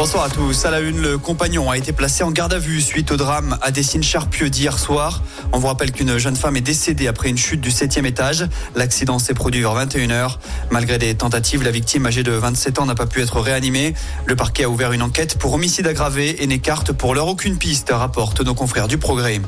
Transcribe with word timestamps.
Bonsoir 0.00 0.24
à 0.24 0.30
tous. 0.30 0.64
À 0.64 0.70
la 0.70 0.80
une, 0.80 1.02
le 1.02 1.18
compagnon 1.18 1.70
a 1.70 1.76
été 1.76 1.92
placé 1.92 2.24
en 2.24 2.30
garde 2.30 2.54
à 2.54 2.58
vue 2.58 2.80
suite 2.80 3.12
au 3.12 3.18
drame 3.18 3.58
à 3.60 3.70
Dessines-Charpieu 3.70 4.48
d'hier 4.48 4.78
soir. 4.78 5.22
On 5.52 5.58
vous 5.58 5.66
rappelle 5.66 5.92
qu'une 5.92 6.16
jeune 6.16 6.36
femme 6.36 6.56
est 6.56 6.62
décédée 6.62 7.06
après 7.06 7.28
une 7.28 7.36
chute 7.36 7.60
du 7.60 7.70
septième 7.70 8.06
étage. 8.06 8.46
L'accident 8.74 9.18
s'est 9.18 9.34
produit 9.34 9.60
vers 9.60 9.74
21h. 9.74 10.38
Malgré 10.70 10.96
des 10.96 11.14
tentatives, 11.14 11.62
la 11.62 11.70
victime 11.70 12.06
âgée 12.06 12.22
de 12.22 12.32
27 12.32 12.78
ans 12.78 12.86
n'a 12.86 12.94
pas 12.94 13.04
pu 13.04 13.20
être 13.20 13.40
réanimée. 13.40 13.92
Le 14.24 14.36
parquet 14.36 14.64
a 14.64 14.70
ouvert 14.70 14.92
une 14.92 15.02
enquête 15.02 15.36
pour 15.36 15.52
homicide 15.52 15.86
aggravé 15.86 16.42
et 16.42 16.46
n'écarte 16.46 16.92
pour 16.92 17.14
l'heure 17.14 17.28
aucune 17.28 17.58
piste, 17.58 17.90
rapportent 17.92 18.40
nos 18.40 18.54
confrères 18.54 18.88
du 18.88 18.96
Progrès. 18.96 19.42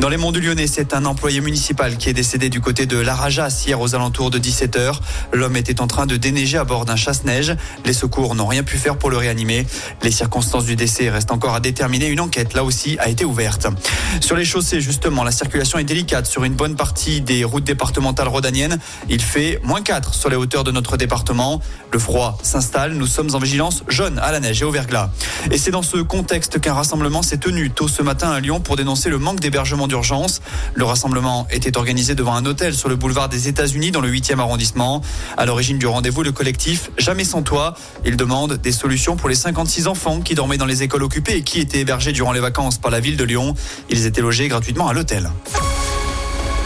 Dans 0.00 0.08
les 0.08 0.16
monts 0.16 0.32
du 0.32 0.40
Lyonnais, 0.40 0.68
c'est 0.68 0.94
un 0.94 1.04
employé 1.04 1.42
municipal 1.42 1.98
qui 1.98 2.08
est 2.08 2.14
décédé 2.14 2.48
du 2.48 2.62
côté 2.62 2.86
de 2.86 2.98
l'Arajas 2.98 3.64
hier 3.66 3.78
aux 3.78 3.94
alentours 3.94 4.30
de 4.30 4.38
17h. 4.38 5.00
L'homme 5.34 5.56
était 5.56 5.82
en 5.82 5.86
train 5.86 6.06
de 6.06 6.16
déneiger 6.16 6.56
à 6.56 6.64
bord 6.64 6.86
d'un 6.86 6.96
chasse-neige. 6.96 7.54
Les 7.84 7.92
secours 7.92 8.34
n'ont 8.34 8.46
rien 8.46 8.62
pu 8.62 8.78
faire 8.78 8.96
pour 8.96 9.10
le 9.10 9.18
réanimer. 9.18 9.66
Les 10.02 10.10
circonstances 10.10 10.64
du 10.64 10.76
décès 10.76 11.10
restent 11.10 11.32
encore 11.32 11.54
à 11.54 11.60
déterminer. 11.60 12.06
Une 12.06 12.20
enquête, 12.20 12.54
là 12.54 12.64
aussi, 12.64 12.96
a 12.98 13.08
été 13.08 13.24
ouverte. 13.24 13.66
Sur 14.20 14.36
les 14.36 14.44
chaussées, 14.44 14.80
justement, 14.80 15.24
la 15.24 15.30
circulation 15.30 15.78
est 15.78 15.84
délicate 15.84 16.26
sur 16.26 16.44
une 16.44 16.54
bonne 16.54 16.76
partie 16.76 17.20
des 17.20 17.44
routes 17.44 17.64
départementales 17.64 18.28
rhodaniennes. 18.28 18.78
Il 19.08 19.20
fait 19.20 19.60
moins 19.64 19.82
4 19.82 20.14
sur 20.14 20.30
les 20.30 20.36
hauteurs 20.36 20.64
de 20.64 20.70
notre 20.70 20.96
département. 20.96 21.60
Le 21.92 21.98
froid 21.98 22.38
s'installe. 22.42 22.94
Nous 22.94 23.06
sommes 23.06 23.34
en 23.34 23.38
vigilance 23.38 23.84
jaune 23.88 24.18
à 24.18 24.32
la 24.32 24.40
neige 24.40 24.62
et 24.62 24.64
au 24.64 24.70
verglas. 24.70 25.10
Et 25.50 25.58
c'est 25.58 25.70
dans 25.70 25.82
ce 25.82 25.98
contexte 25.98 26.60
qu'un 26.60 26.74
rassemblement 26.74 27.22
s'est 27.22 27.38
tenu 27.38 27.70
tôt 27.70 27.88
ce 27.88 28.02
matin 28.02 28.30
à 28.30 28.40
Lyon 28.40 28.60
pour 28.60 28.76
dénoncer 28.76 29.10
le 29.10 29.18
manque 29.18 29.40
d'hébergement 29.40 29.88
d'urgence. 29.88 30.40
Le 30.74 30.84
rassemblement 30.84 31.46
était 31.50 31.76
organisé 31.76 32.14
devant 32.14 32.34
un 32.34 32.46
hôtel 32.46 32.74
sur 32.74 32.88
le 32.88 32.96
boulevard 32.96 33.28
des 33.28 33.48
États-Unis 33.48 33.90
dans 33.90 34.00
le 34.00 34.10
8e 34.10 34.38
arrondissement. 34.38 35.02
À 35.36 35.46
l'origine 35.46 35.78
du 35.78 35.86
rendez-vous, 35.86 36.22
le 36.22 36.32
collectif 36.32 36.90
Jamais 36.98 37.24
sans 37.24 37.42
toi. 37.42 37.74
Il 38.04 38.16
demande 38.16 38.54
des 38.54 38.72
solutions 38.72 39.16
pour 39.16 39.28
les 39.28 39.34
56 39.34 39.77
enfants 39.86 40.20
qui 40.20 40.34
dormaient 40.34 40.56
dans 40.58 40.66
les 40.66 40.82
écoles 40.82 41.04
occupées 41.04 41.36
et 41.36 41.42
qui 41.42 41.60
étaient 41.60 41.80
hébergés 41.80 42.12
durant 42.12 42.32
les 42.32 42.40
vacances 42.40 42.78
par 42.78 42.90
la 42.90 43.00
ville 43.00 43.16
de 43.16 43.24
Lyon. 43.24 43.54
Ils 43.90 44.06
étaient 44.06 44.20
logés 44.22 44.48
gratuitement 44.48 44.88
à 44.88 44.92
l'hôtel. 44.92 45.30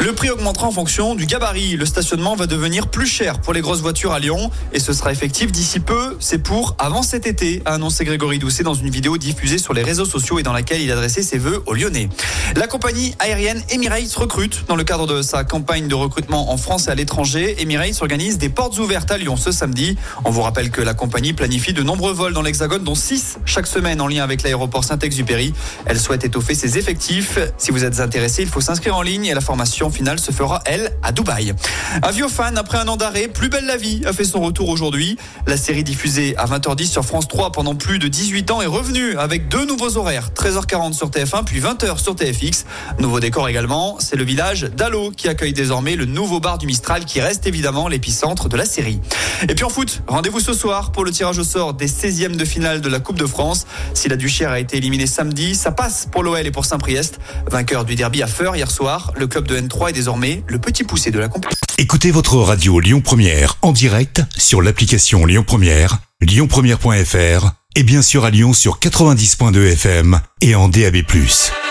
Le 0.01 0.13
prix 0.15 0.31
augmentera 0.31 0.67
en 0.67 0.73
fonction 0.73 1.15
du 1.15 1.27
gabarit. 1.27 1.77
Le 1.77 1.87
stationnement 1.87 2.35
va 2.35 2.47
devenir 2.47 2.89
plus 2.89 3.07
cher 3.07 3.39
pour 3.41 3.53
les 3.53 3.61
grosses 3.61 3.83
voitures 3.83 4.13
à 4.13 4.19
Lyon 4.19 4.51
et 4.73 4.81
ce 4.81 4.93
sera 4.93 5.13
effectif 5.13 5.53
d'ici 5.53 5.79
peu. 5.79 6.17
C'est 6.19 6.39
pour 6.39 6.75
avant 6.79 7.03
cet 7.03 7.27
été, 7.27 7.63
a 7.67 7.75
annoncé 7.75 8.05
Grégory 8.05 8.39
Doucet 8.39 8.65
dans 8.65 8.75
une 8.75 8.91
vidéo 8.91 9.17
diffusée 9.17 9.59
sur 9.59 9.75
les 9.75 9.83
réseaux 9.83 10.05
sociaux 10.05 10.41
et 10.41 10.43
dans 10.43 10.53
laquelle 10.53 10.81
il 10.81 10.91
adressait 10.91 11.23
ses 11.23 11.39
vœux 11.39 11.63
aux 11.67 11.75
Lyonnais. 11.75 12.09
La 12.57 12.67
compagnie 12.67 13.15
aérienne 13.21 13.63
Emirates 13.71 14.13
recrute. 14.15 14.65
Dans 14.67 14.77
le 14.77 14.83
cadre 14.83 15.07
de 15.07 15.23
sa 15.23 15.45
campagne 15.45 15.87
de 15.87 15.95
recrutement 15.95 16.51
en 16.53 16.57
France 16.57 16.89
et 16.89 16.91
à 16.91 16.95
l'étranger, 16.95 17.57
Emirates 17.61 18.01
organise 18.01 18.39
des 18.39 18.49
portes 18.49 18.79
ouvertes 18.79 19.11
à 19.11 19.19
Lyon 19.19 19.37
ce 19.37 19.53
samedi. 19.53 19.97
On 20.25 20.31
vous 20.31 20.43
rappelle 20.43 20.71
que 20.71 20.81
la 20.81 20.95
compagnie 20.95 21.33
planifie 21.33 21.75
de 21.75 21.83
nombreux 21.83 22.13
vols 22.13 22.33
dans 22.33 22.43
l'Hexagone, 22.43 22.83
dont 22.83 22.97
6 22.97 23.39
chaque 23.45 23.69
semaine 23.69 24.01
en 24.01 24.09
lien 24.09 24.25
avec 24.25 24.43
l'aéroport 24.43 24.85
Saint-Exupéry. 24.85 25.53
Elle 25.87 26.01
souhaite 26.01 26.25
étoffer 26.25 26.55
ses 26.55 26.79
effectifs. 26.79 27.39
Si 27.57 27.71
vous 27.71 27.85
êtes 27.85 28.01
intéressé, 28.01 28.43
il 28.43 28.49
faut 28.49 28.61
s'inscrire 28.61 28.97
en 28.97 29.03
ligne 29.03 29.27
et 29.27 29.35
la 29.35 29.41
formation 29.41 29.82
finale 29.91 30.19
se 30.19 30.33
fera, 30.33 30.63
elle, 30.65 30.93
à 31.03 31.13
Dubaï. 31.13 31.55
Aviofan, 32.03 32.57
après 32.57 32.79
un 32.79 32.89
an 32.89 32.97
d'arrêt, 32.97 33.29
Plus 33.29 33.49
belle 33.49 33.67
la 33.67 33.77
vie 33.77 34.03
a 34.07 34.13
fait 34.13 34.25
son 34.25 34.41
retour 34.41 34.69
aujourd'hui. 34.69 35.17
La 35.47 35.57
série 35.57 35.85
diffusée 35.85 36.35
à 36.37 36.47
20h10 36.47 36.87
sur 36.87 37.05
France 37.05 37.29
3 37.29 37.53
pendant 37.53 37.75
plus 37.75 37.99
de 37.99 38.09
18 38.09 38.51
ans 38.51 38.63
est 38.63 38.67
revenue 38.67 39.17
avec 39.17 39.49
deux 39.49 39.65
nouveaux 39.65 39.97
horaires, 39.97 40.31
13h40 40.35 40.93
sur 40.93 41.09
TF1 41.11 41.45
puis 41.45 41.61
20h 41.61 41.99
sur 41.99 42.15
TFX. 42.15 42.65
Nouveau 42.99 43.21
décor 43.21 43.49
également, 43.49 43.97
c'est 44.01 44.17
le 44.17 44.25
village 44.25 44.63
d'Allo 44.63 45.11
qui 45.11 45.29
accueille 45.29 45.53
désormais 45.53 45.97
le 45.97 46.05
nouveau 46.05 46.41
bar 46.41 46.59
du 46.59 46.67
Mistral 46.67 47.05
qui 47.05 47.21
reste 47.21 47.47
évidemment 47.47 47.89
l'épicentre 47.89 48.49
de 48.49 48.57
la 48.57 48.65
série. 48.65 49.01
Et 49.49 49.55
puis 49.55 49.65
en 49.65 49.69
foot, 49.69 50.03
rendez-vous 50.07 50.41
ce 50.41 50.53
soir 50.53 50.93
pour 50.93 51.05
le 51.05 51.11
tirage 51.11 51.39
au 51.39 51.45
sort 51.45 51.75
des 51.75 51.89
16e 51.89 52.37
de 52.37 52.45
finale 52.45 52.81
de 52.81 52.89
la 52.89 53.01
Coupe 53.01 53.19
de 53.19 53.27
France. 53.27 53.67
Si 53.95 54.09
la 54.09 54.17
Duchère 54.17 54.51
a 54.51 54.61
été 54.61 54.77
éliminée 54.77 55.07
samedi, 55.07 55.55
ça 55.55 55.73
passe 55.73 56.07
pour 56.11 56.23
l'OL 56.23 56.47
et 56.47 56.51
pour 56.51 56.65
Saint-Priest. 56.65 57.19
Vainqueur 57.51 57.85
du 57.85 57.95
derby 57.95 58.23
à 58.23 58.27
Feur 58.27 58.57
hier 58.57 58.71
soir, 58.71 59.13
le 59.17 59.27
club 59.27 59.49
de 59.49 59.59
N3 59.59 59.72
est 59.89 59.93
désormais 59.93 60.43
le 60.47 60.59
petit 60.59 60.85
poussé 60.85 61.11
de 61.11 61.19
la 61.19 61.29
compétition. 61.29 61.59
Écoutez 61.79 62.11
votre 62.11 62.37
radio 62.37 62.79
Lyon 62.81 63.01
Première 63.01 63.57
en 63.63 63.73
direct 63.73 64.23
sur 64.37 64.63
l'application 64.63 65.27
Lyon 65.27 65.45
Première, 65.45 65.99
lyonpremière.fr 66.21 67.51
et 67.75 67.83
bien 67.83 68.03
sûr 68.03 68.25
à 68.25 68.31
Lyon 68.31 68.53
sur 68.53 68.79
90.2 68.79 69.73
FM 69.73 70.21
et 70.41 70.55
en 70.55 70.69
DAB+. 70.69 71.03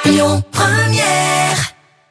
Lyon 0.06 0.44
Première 0.52 1.76